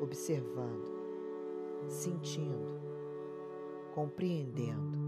observando, 0.00 0.90
sentindo, 1.86 2.80
compreendendo 3.94 5.06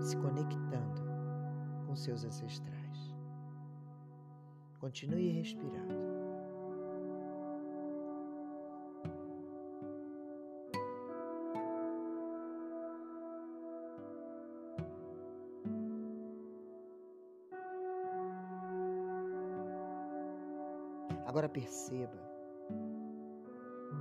se 0.00 0.16
conectando 0.18 1.02
com 1.86 1.94
seus 1.94 2.24
ancestrais. 2.24 3.14
Continue 4.80 5.30
respirando. 5.30 6.05
Perceba 21.56 22.20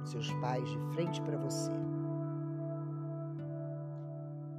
seus 0.04 0.30
pais 0.34 0.70
de 0.70 0.78
frente 0.94 1.22
para 1.22 1.38
você. 1.38 1.72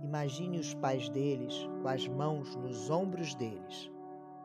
Imagine 0.03 0.59
os 0.59 0.73
pais 0.73 1.11
deles 1.11 1.69
com 1.83 1.89
as 1.89 2.09
mãos 2.09 2.57
nos 2.57 2.89
ombros 2.89 3.35
deles, 3.35 3.93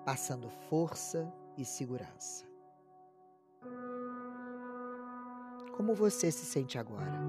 passando 0.04 0.50
força 0.70 1.32
e 1.58 1.64
segurança. 1.64 2.46
Como 5.78 5.96
você 5.96 6.30
se 6.30 6.46
sente 6.46 6.78
agora, 6.78 7.20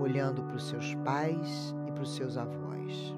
olhando 0.00 0.42
para 0.44 0.56
os 0.56 0.68
seus 0.68 0.94
pais 0.96 1.74
e 1.88 1.92
para 1.92 2.02
os 2.02 2.14
seus 2.14 2.36
avós? 2.36 3.14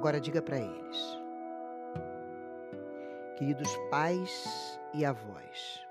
Agora 0.00 0.18
diga 0.18 0.40
para 0.40 0.58
eles 0.58 1.20
Queridos 3.36 3.76
pais 3.90 4.80
e 4.94 5.04
avós, 5.04 5.86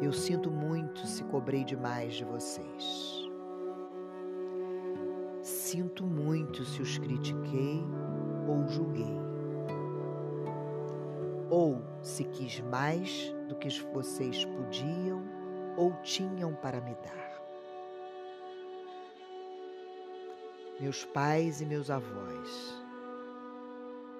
eu 0.00 0.14
sinto 0.14 0.50
muito 0.50 1.06
se 1.06 1.24
cobrei 1.24 1.62
demais 1.62 2.14
de 2.14 2.24
vocês. 2.24 3.28
Sinto 5.42 6.06
muito 6.06 6.64
se 6.64 6.80
os 6.80 6.96
critiquei 6.96 7.82
ou 8.48 8.66
julguei. 8.66 9.20
Ou 11.50 11.82
se 12.00 12.24
quis 12.24 12.60
mais 12.60 13.30
do 13.46 13.56
que 13.56 13.68
vocês 13.92 14.42
podiam 14.46 15.22
ou 15.76 15.92
tinham 16.00 16.54
para 16.54 16.80
me 16.80 16.94
dar. 16.94 17.27
Meus 20.80 21.04
pais 21.04 21.60
e 21.60 21.66
meus 21.66 21.90
avós, 21.90 22.80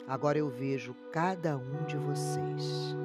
agora 0.09 0.39
eu 0.39 0.51
vejo 0.51 0.93
cada 1.13 1.57
um 1.57 1.85
de 1.87 1.97
vocês 1.97 2.97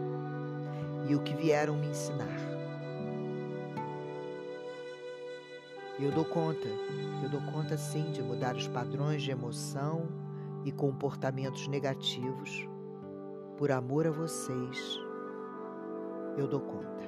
e 1.08 1.14
o 1.14 1.22
que 1.22 1.36
vieram 1.36 1.78
me 1.78 1.86
ensinar. 1.86 2.36
Eu 6.00 6.10
dou 6.10 6.26
conta, 6.26 6.68
eu 7.22 7.30
dou 7.30 7.42
conta 7.52 7.78
sim 7.78 8.12
de 8.12 8.24
mudar 8.24 8.56
os 8.56 8.68
padrões 8.68 9.22
de 9.22 9.30
emoção 9.30 10.08
e 10.66 10.72
comportamentos 10.72 11.68
negativos 11.68 12.68
por 13.56 13.72
amor 13.72 14.08
a 14.08 14.12
vocês. 14.12 15.00
Eu 16.36 16.48
dou 16.48 16.60
conta. 16.60 17.04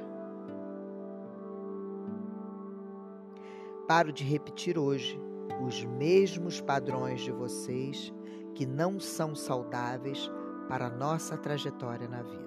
Paro 3.88 4.14
de 4.14 4.24
repetir 4.24 4.78
hoje 4.78 5.25
os 5.62 5.84
mesmos 5.84 6.60
padrões 6.62 7.22
de 7.22 7.32
vocês 7.32 8.14
que 8.54 8.66
não 8.66 9.00
são 9.00 9.36
saudáveis 9.36 10.30
para 10.68 10.88
a 10.88 10.90
nossa 10.90 11.38
trajetória 11.38 12.08
na 12.08 12.22
vida. 12.22 12.46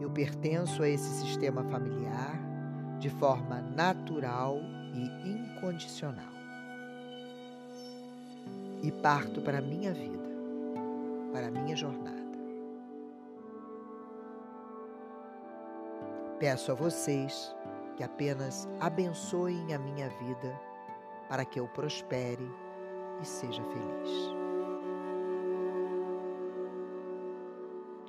Eu 0.00 0.10
pertenço 0.10 0.82
a 0.82 0.88
esse 0.88 1.22
sistema 1.22 1.64
familiar 1.64 2.38
de 2.98 3.10
forma 3.10 3.60
natural 3.60 4.58
e 4.94 5.30
incondicional. 5.30 6.32
E 8.82 8.92
parto 8.92 9.40
para 9.40 9.58
a 9.58 9.62
minha 9.62 9.92
vida, 9.92 10.28
para 11.32 11.48
a 11.48 11.50
minha 11.50 11.74
jornada. 11.74 12.16
Peço 16.38 16.70
a 16.70 16.74
vocês 16.74 17.54
que 17.96 18.04
apenas 18.04 18.68
abençoem 18.78 19.72
a 19.74 19.78
minha 19.78 20.08
vida 20.10 20.75
para 21.28 21.44
que 21.44 21.58
eu 21.58 21.68
prospere 21.68 22.48
e 23.20 23.26
seja 23.26 23.62
feliz. 23.62 24.34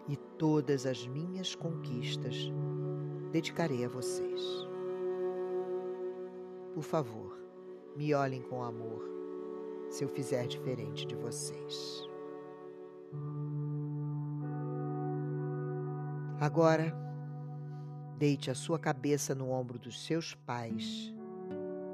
E 0.08 0.16
todas 0.38 0.86
as 0.86 1.06
minhas 1.08 1.56
conquistas 1.56 2.52
dedicarei 3.32 3.84
a 3.86 3.90
vocês. 3.90 4.42
Por 6.74 6.84
favor, 6.84 7.38
me 7.96 8.14
olhem 8.14 8.42
com 8.42 8.64
amor 8.64 9.04
se 9.90 10.04
eu 10.04 10.10
fizer 10.10 10.46
diferente 10.48 11.06
de 11.06 11.16
vocês. 11.16 12.08
Agora, 16.40 16.96
deite 18.18 18.52
a 18.52 18.56
sua 18.56 18.78
cabeça 18.78 19.34
no 19.34 19.50
ombro 19.50 19.80
dos 19.80 20.06
seus 20.06 20.36
pais 20.36 21.14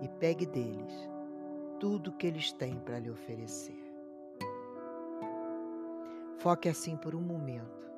e 0.01 0.09
pegue 0.19 0.45
deles 0.45 1.12
tudo 1.83 2.13
que 2.13 2.25
eles 2.25 2.49
têm 2.53 2.79
para 2.79 2.97
lhe 2.97 3.11
oferecer. 3.11 3.77
Foque 6.37 6.69
assim 6.69 6.95
por 6.95 7.13
um 7.13 7.19
momento, 7.19 7.91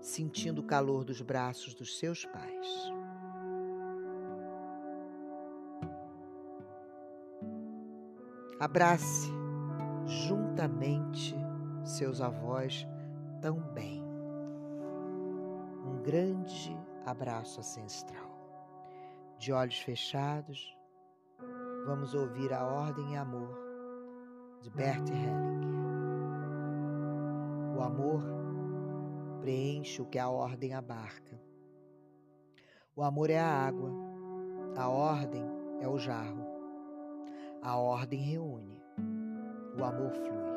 sentindo 0.00 0.62
o 0.62 0.64
calor 0.64 1.04
dos 1.04 1.20
braços 1.20 1.74
dos 1.74 1.98
seus 1.98 2.24
pais. 2.24 2.90
Abrace 8.58 9.30
juntamente 10.06 11.36
seus 11.84 12.22
avós 12.22 12.88
também. 13.42 14.02
Um 15.84 16.00
grande 16.02 16.74
abraço 17.04 17.60
ancestral. 17.60 18.32
De 19.36 19.52
olhos 19.52 19.78
fechados, 19.78 20.77
vamos 21.88 22.12
ouvir 22.12 22.52
a 22.52 22.66
Ordem 22.66 23.14
e 23.14 23.16
Amor 23.16 23.58
de 24.60 24.68
Bert 24.68 25.08
Hellinger. 25.08 25.70
O 27.74 27.80
amor 27.80 28.22
preenche 29.40 30.02
o 30.02 30.04
que 30.04 30.18
a 30.18 30.28
ordem 30.28 30.74
abarca. 30.74 31.40
O 32.94 33.02
amor 33.02 33.30
é 33.30 33.38
a 33.38 33.66
água, 33.66 33.90
a 34.76 34.86
ordem 34.86 35.42
é 35.80 35.88
o 35.88 35.96
jarro. 35.96 36.46
A 37.62 37.78
ordem 37.78 38.20
reúne, 38.20 38.82
o 39.78 39.82
amor 39.82 40.12
flui. 40.12 40.48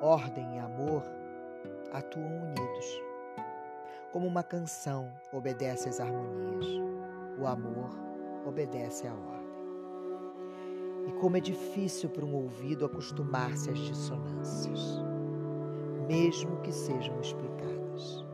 Ordem 0.00 0.58
e 0.58 0.58
amor 0.60 1.02
atuam 1.92 2.24
unidos. 2.24 3.02
Como 4.12 4.28
uma 4.28 4.44
canção 4.44 5.12
obedece 5.32 5.88
às 5.88 5.98
harmonias, 5.98 6.66
o 7.36 7.48
amor 7.48 7.90
obedece 8.46 9.08
à 9.08 9.12
ordem. 9.12 9.41
E 11.06 11.12
como 11.12 11.36
é 11.36 11.40
difícil 11.40 12.08
para 12.08 12.24
um 12.24 12.34
ouvido 12.34 12.84
acostumar-se 12.84 13.70
às 13.70 13.78
dissonâncias, 13.78 14.80
mesmo 16.06 16.60
que 16.60 16.72
sejam 16.72 17.20
explicadas. 17.20 18.24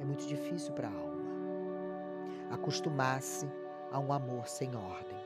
É 0.00 0.04
muito 0.04 0.26
difícil 0.26 0.72
para 0.72 0.88
a 0.88 0.92
alma 0.92 1.10
acostumar-se 2.50 3.48
a 3.92 3.98
um 3.98 4.12
amor 4.12 4.46
sem 4.46 4.74
ordem. 4.74 5.18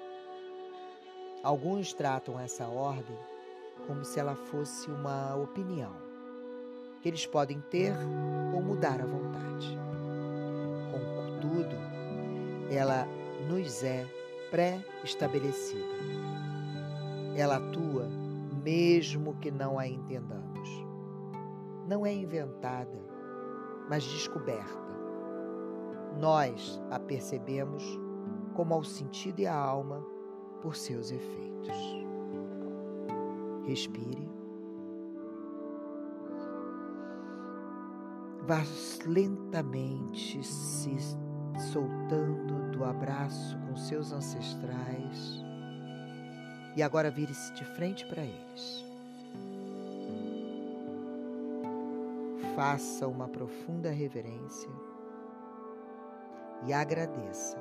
Alguns 1.42 1.92
tratam 1.92 2.38
essa 2.38 2.66
ordem 2.66 3.18
como 3.86 4.04
se 4.04 4.20
ela 4.20 4.34
fosse 4.34 4.90
uma 4.90 5.34
opinião, 5.34 5.92
que 7.00 7.08
eles 7.08 7.26
podem 7.26 7.60
ter 7.62 7.92
ou 8.54 8.62
mudar 8.62 9.00
à 9.00 9.06
vontade. 9.06 9.78
Contudo, 10.90 11.76
ela 12.70 13.06
nos 13.48 13.82
é 13.82 14.06
pré-estabelecida. 14.50 15.82
Ela 17.36 17.56
atua 17.56 18.08
mesmo 18.64 19.34
que 19.36 19.50
não 19.50 19.78
a 19.78 19.86
entendamos. 19.86 20.68
Não 21.86 22.06
é 22.06 22.12
inventada, 22.12 22.98
mas 23.88 24.02
descoberta. 24.02 24.94
Nós 26.18 26.80
a 26.90 26.98
percebemos 26.98 27.84
como 28.54 28.72
ao 28.72 28.82
sentido 28.82 29.40
e 29.40 29.46
à 29.46 29.54
alma 29.54 30.04
por 30.62 30.76
seus 30.76 31.10
efeitos. 31.10 31.76
Respire. 33.64 34.30
Vá 38.46 38.62
lentamente 39.06 40.42
se 40.42 40.96
soltando 41.72 42.63
do 42.74 42.84
abraço 42.84 43.56
com 43.68 43.76
seus 43.76 44.10
ancestrais 44.12 45.44
e 46.76 46.82
agora 46.82 47.08
vire-se 47.08 47.54
de 47.54 47.64
frente 47.64 48.04
para 48.06 48.22
eles. 48.22 48.84
Faça 52.56 53.06
uma 53.06 53.28
profunda 53.28 53.90
reverência 53.90 54.68
e 56.66 56.72
agradeça 56.72 57.56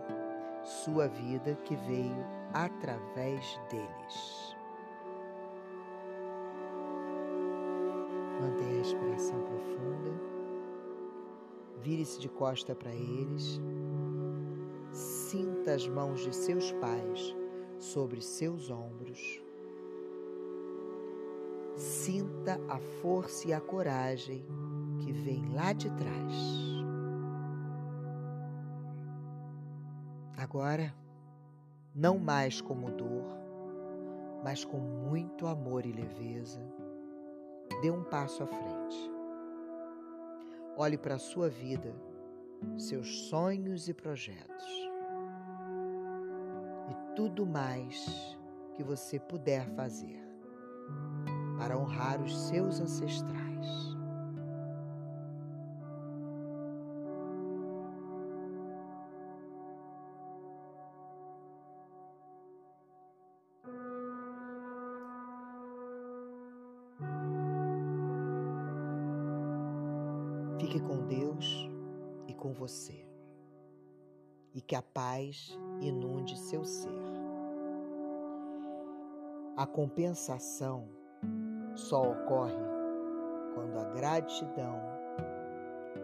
sua 0.63 1.07
vida 1.07 1.55
que 1.63 1.75
veio 1.75 2.25
através 2.51 3.59
deles. 3.69 4.55
Mantenha 8.41 8.71
a 8.71 8.77
respiração 8.79 9.43
profunda. 9.43 10.33
Vire-se 11.81 12.19
de 12.19 12.29
costa 12.29 12.73
para 12.73 12.91
eles. 12.91 13.61
Sinta 15.33 15.73
as 15.73 15.87
mãos 15.87 16.19
de 16.19 16.31
seus 16.31 16.71
pais 16.73 17.35
sobre 17.79 18.21
seus 18.21 18.69
ombros. 18.69 19.41
Sinta 21.75 22.61
a 22.69 22.77
força 23.01 23.47
e 23.47 23.51
a 23.51 23.59
coragem 23.59 24.45
que 24.99 25.11
vem 25.11 25.51
lá 25.55 25.73
de 25.73 25.89
trás. 25.89 26.33
Agora, 30.37 30.93
não 31.95 32.19
mais 32.19 32.61
como 32.61 32.91
dor, 32.91 33.35
mas 34.43 34.63
com 34.63 34.77
muito 34.77 35.47
amor 35.47 35.83
e 35.87 35.91
leveza, 35.91 36.61
dê 37.81 37.89
um 37.89 38.03
passo 38.03 38.43
à 38.43 38.45
frente. 38.45 39.11
Olhe 40.77 40.95
para 40.95 41.15
a 41.15 41.19
sua 41.19 41.49
vida, 41.49 41.91
seus 42.77 43.29
sonhos 43.29 43.89
e 43.89 43.95
projetos 43.95 44.92
tudo 47.15 47.45
mais 47.45 48.37
que 48.73 48.83
você 48.83 49.19
puder 49.19 49.67
fazer 49.75 50.19
para 51.57 51.77
honrar 51.77 52.21
os 52.21 52.35
seus 52.47 52.79
ancestrais. 52.79 53.93
Fique 70.59 70.79
com 70.79 71.05
Deus 71.07 71.69
e 72.27 72.33
com 72.33 72.51
você, 72.53 73.05
e 74.55 74.61
que 74.61 74.75
a 74.75 74.81
paz 74.81 75.55
inunde 75.81 76.37
seu 76.37 76.63
ser. 76.65 76.92
A 79.55 79.67
compensação 79.67 80.89
só 81.75 82.11
ocorre 82.11 82.57
quando 83.53 83.77
a 83.77 83.83
gratidão 83.93 84.81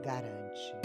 garante 0.03 0.75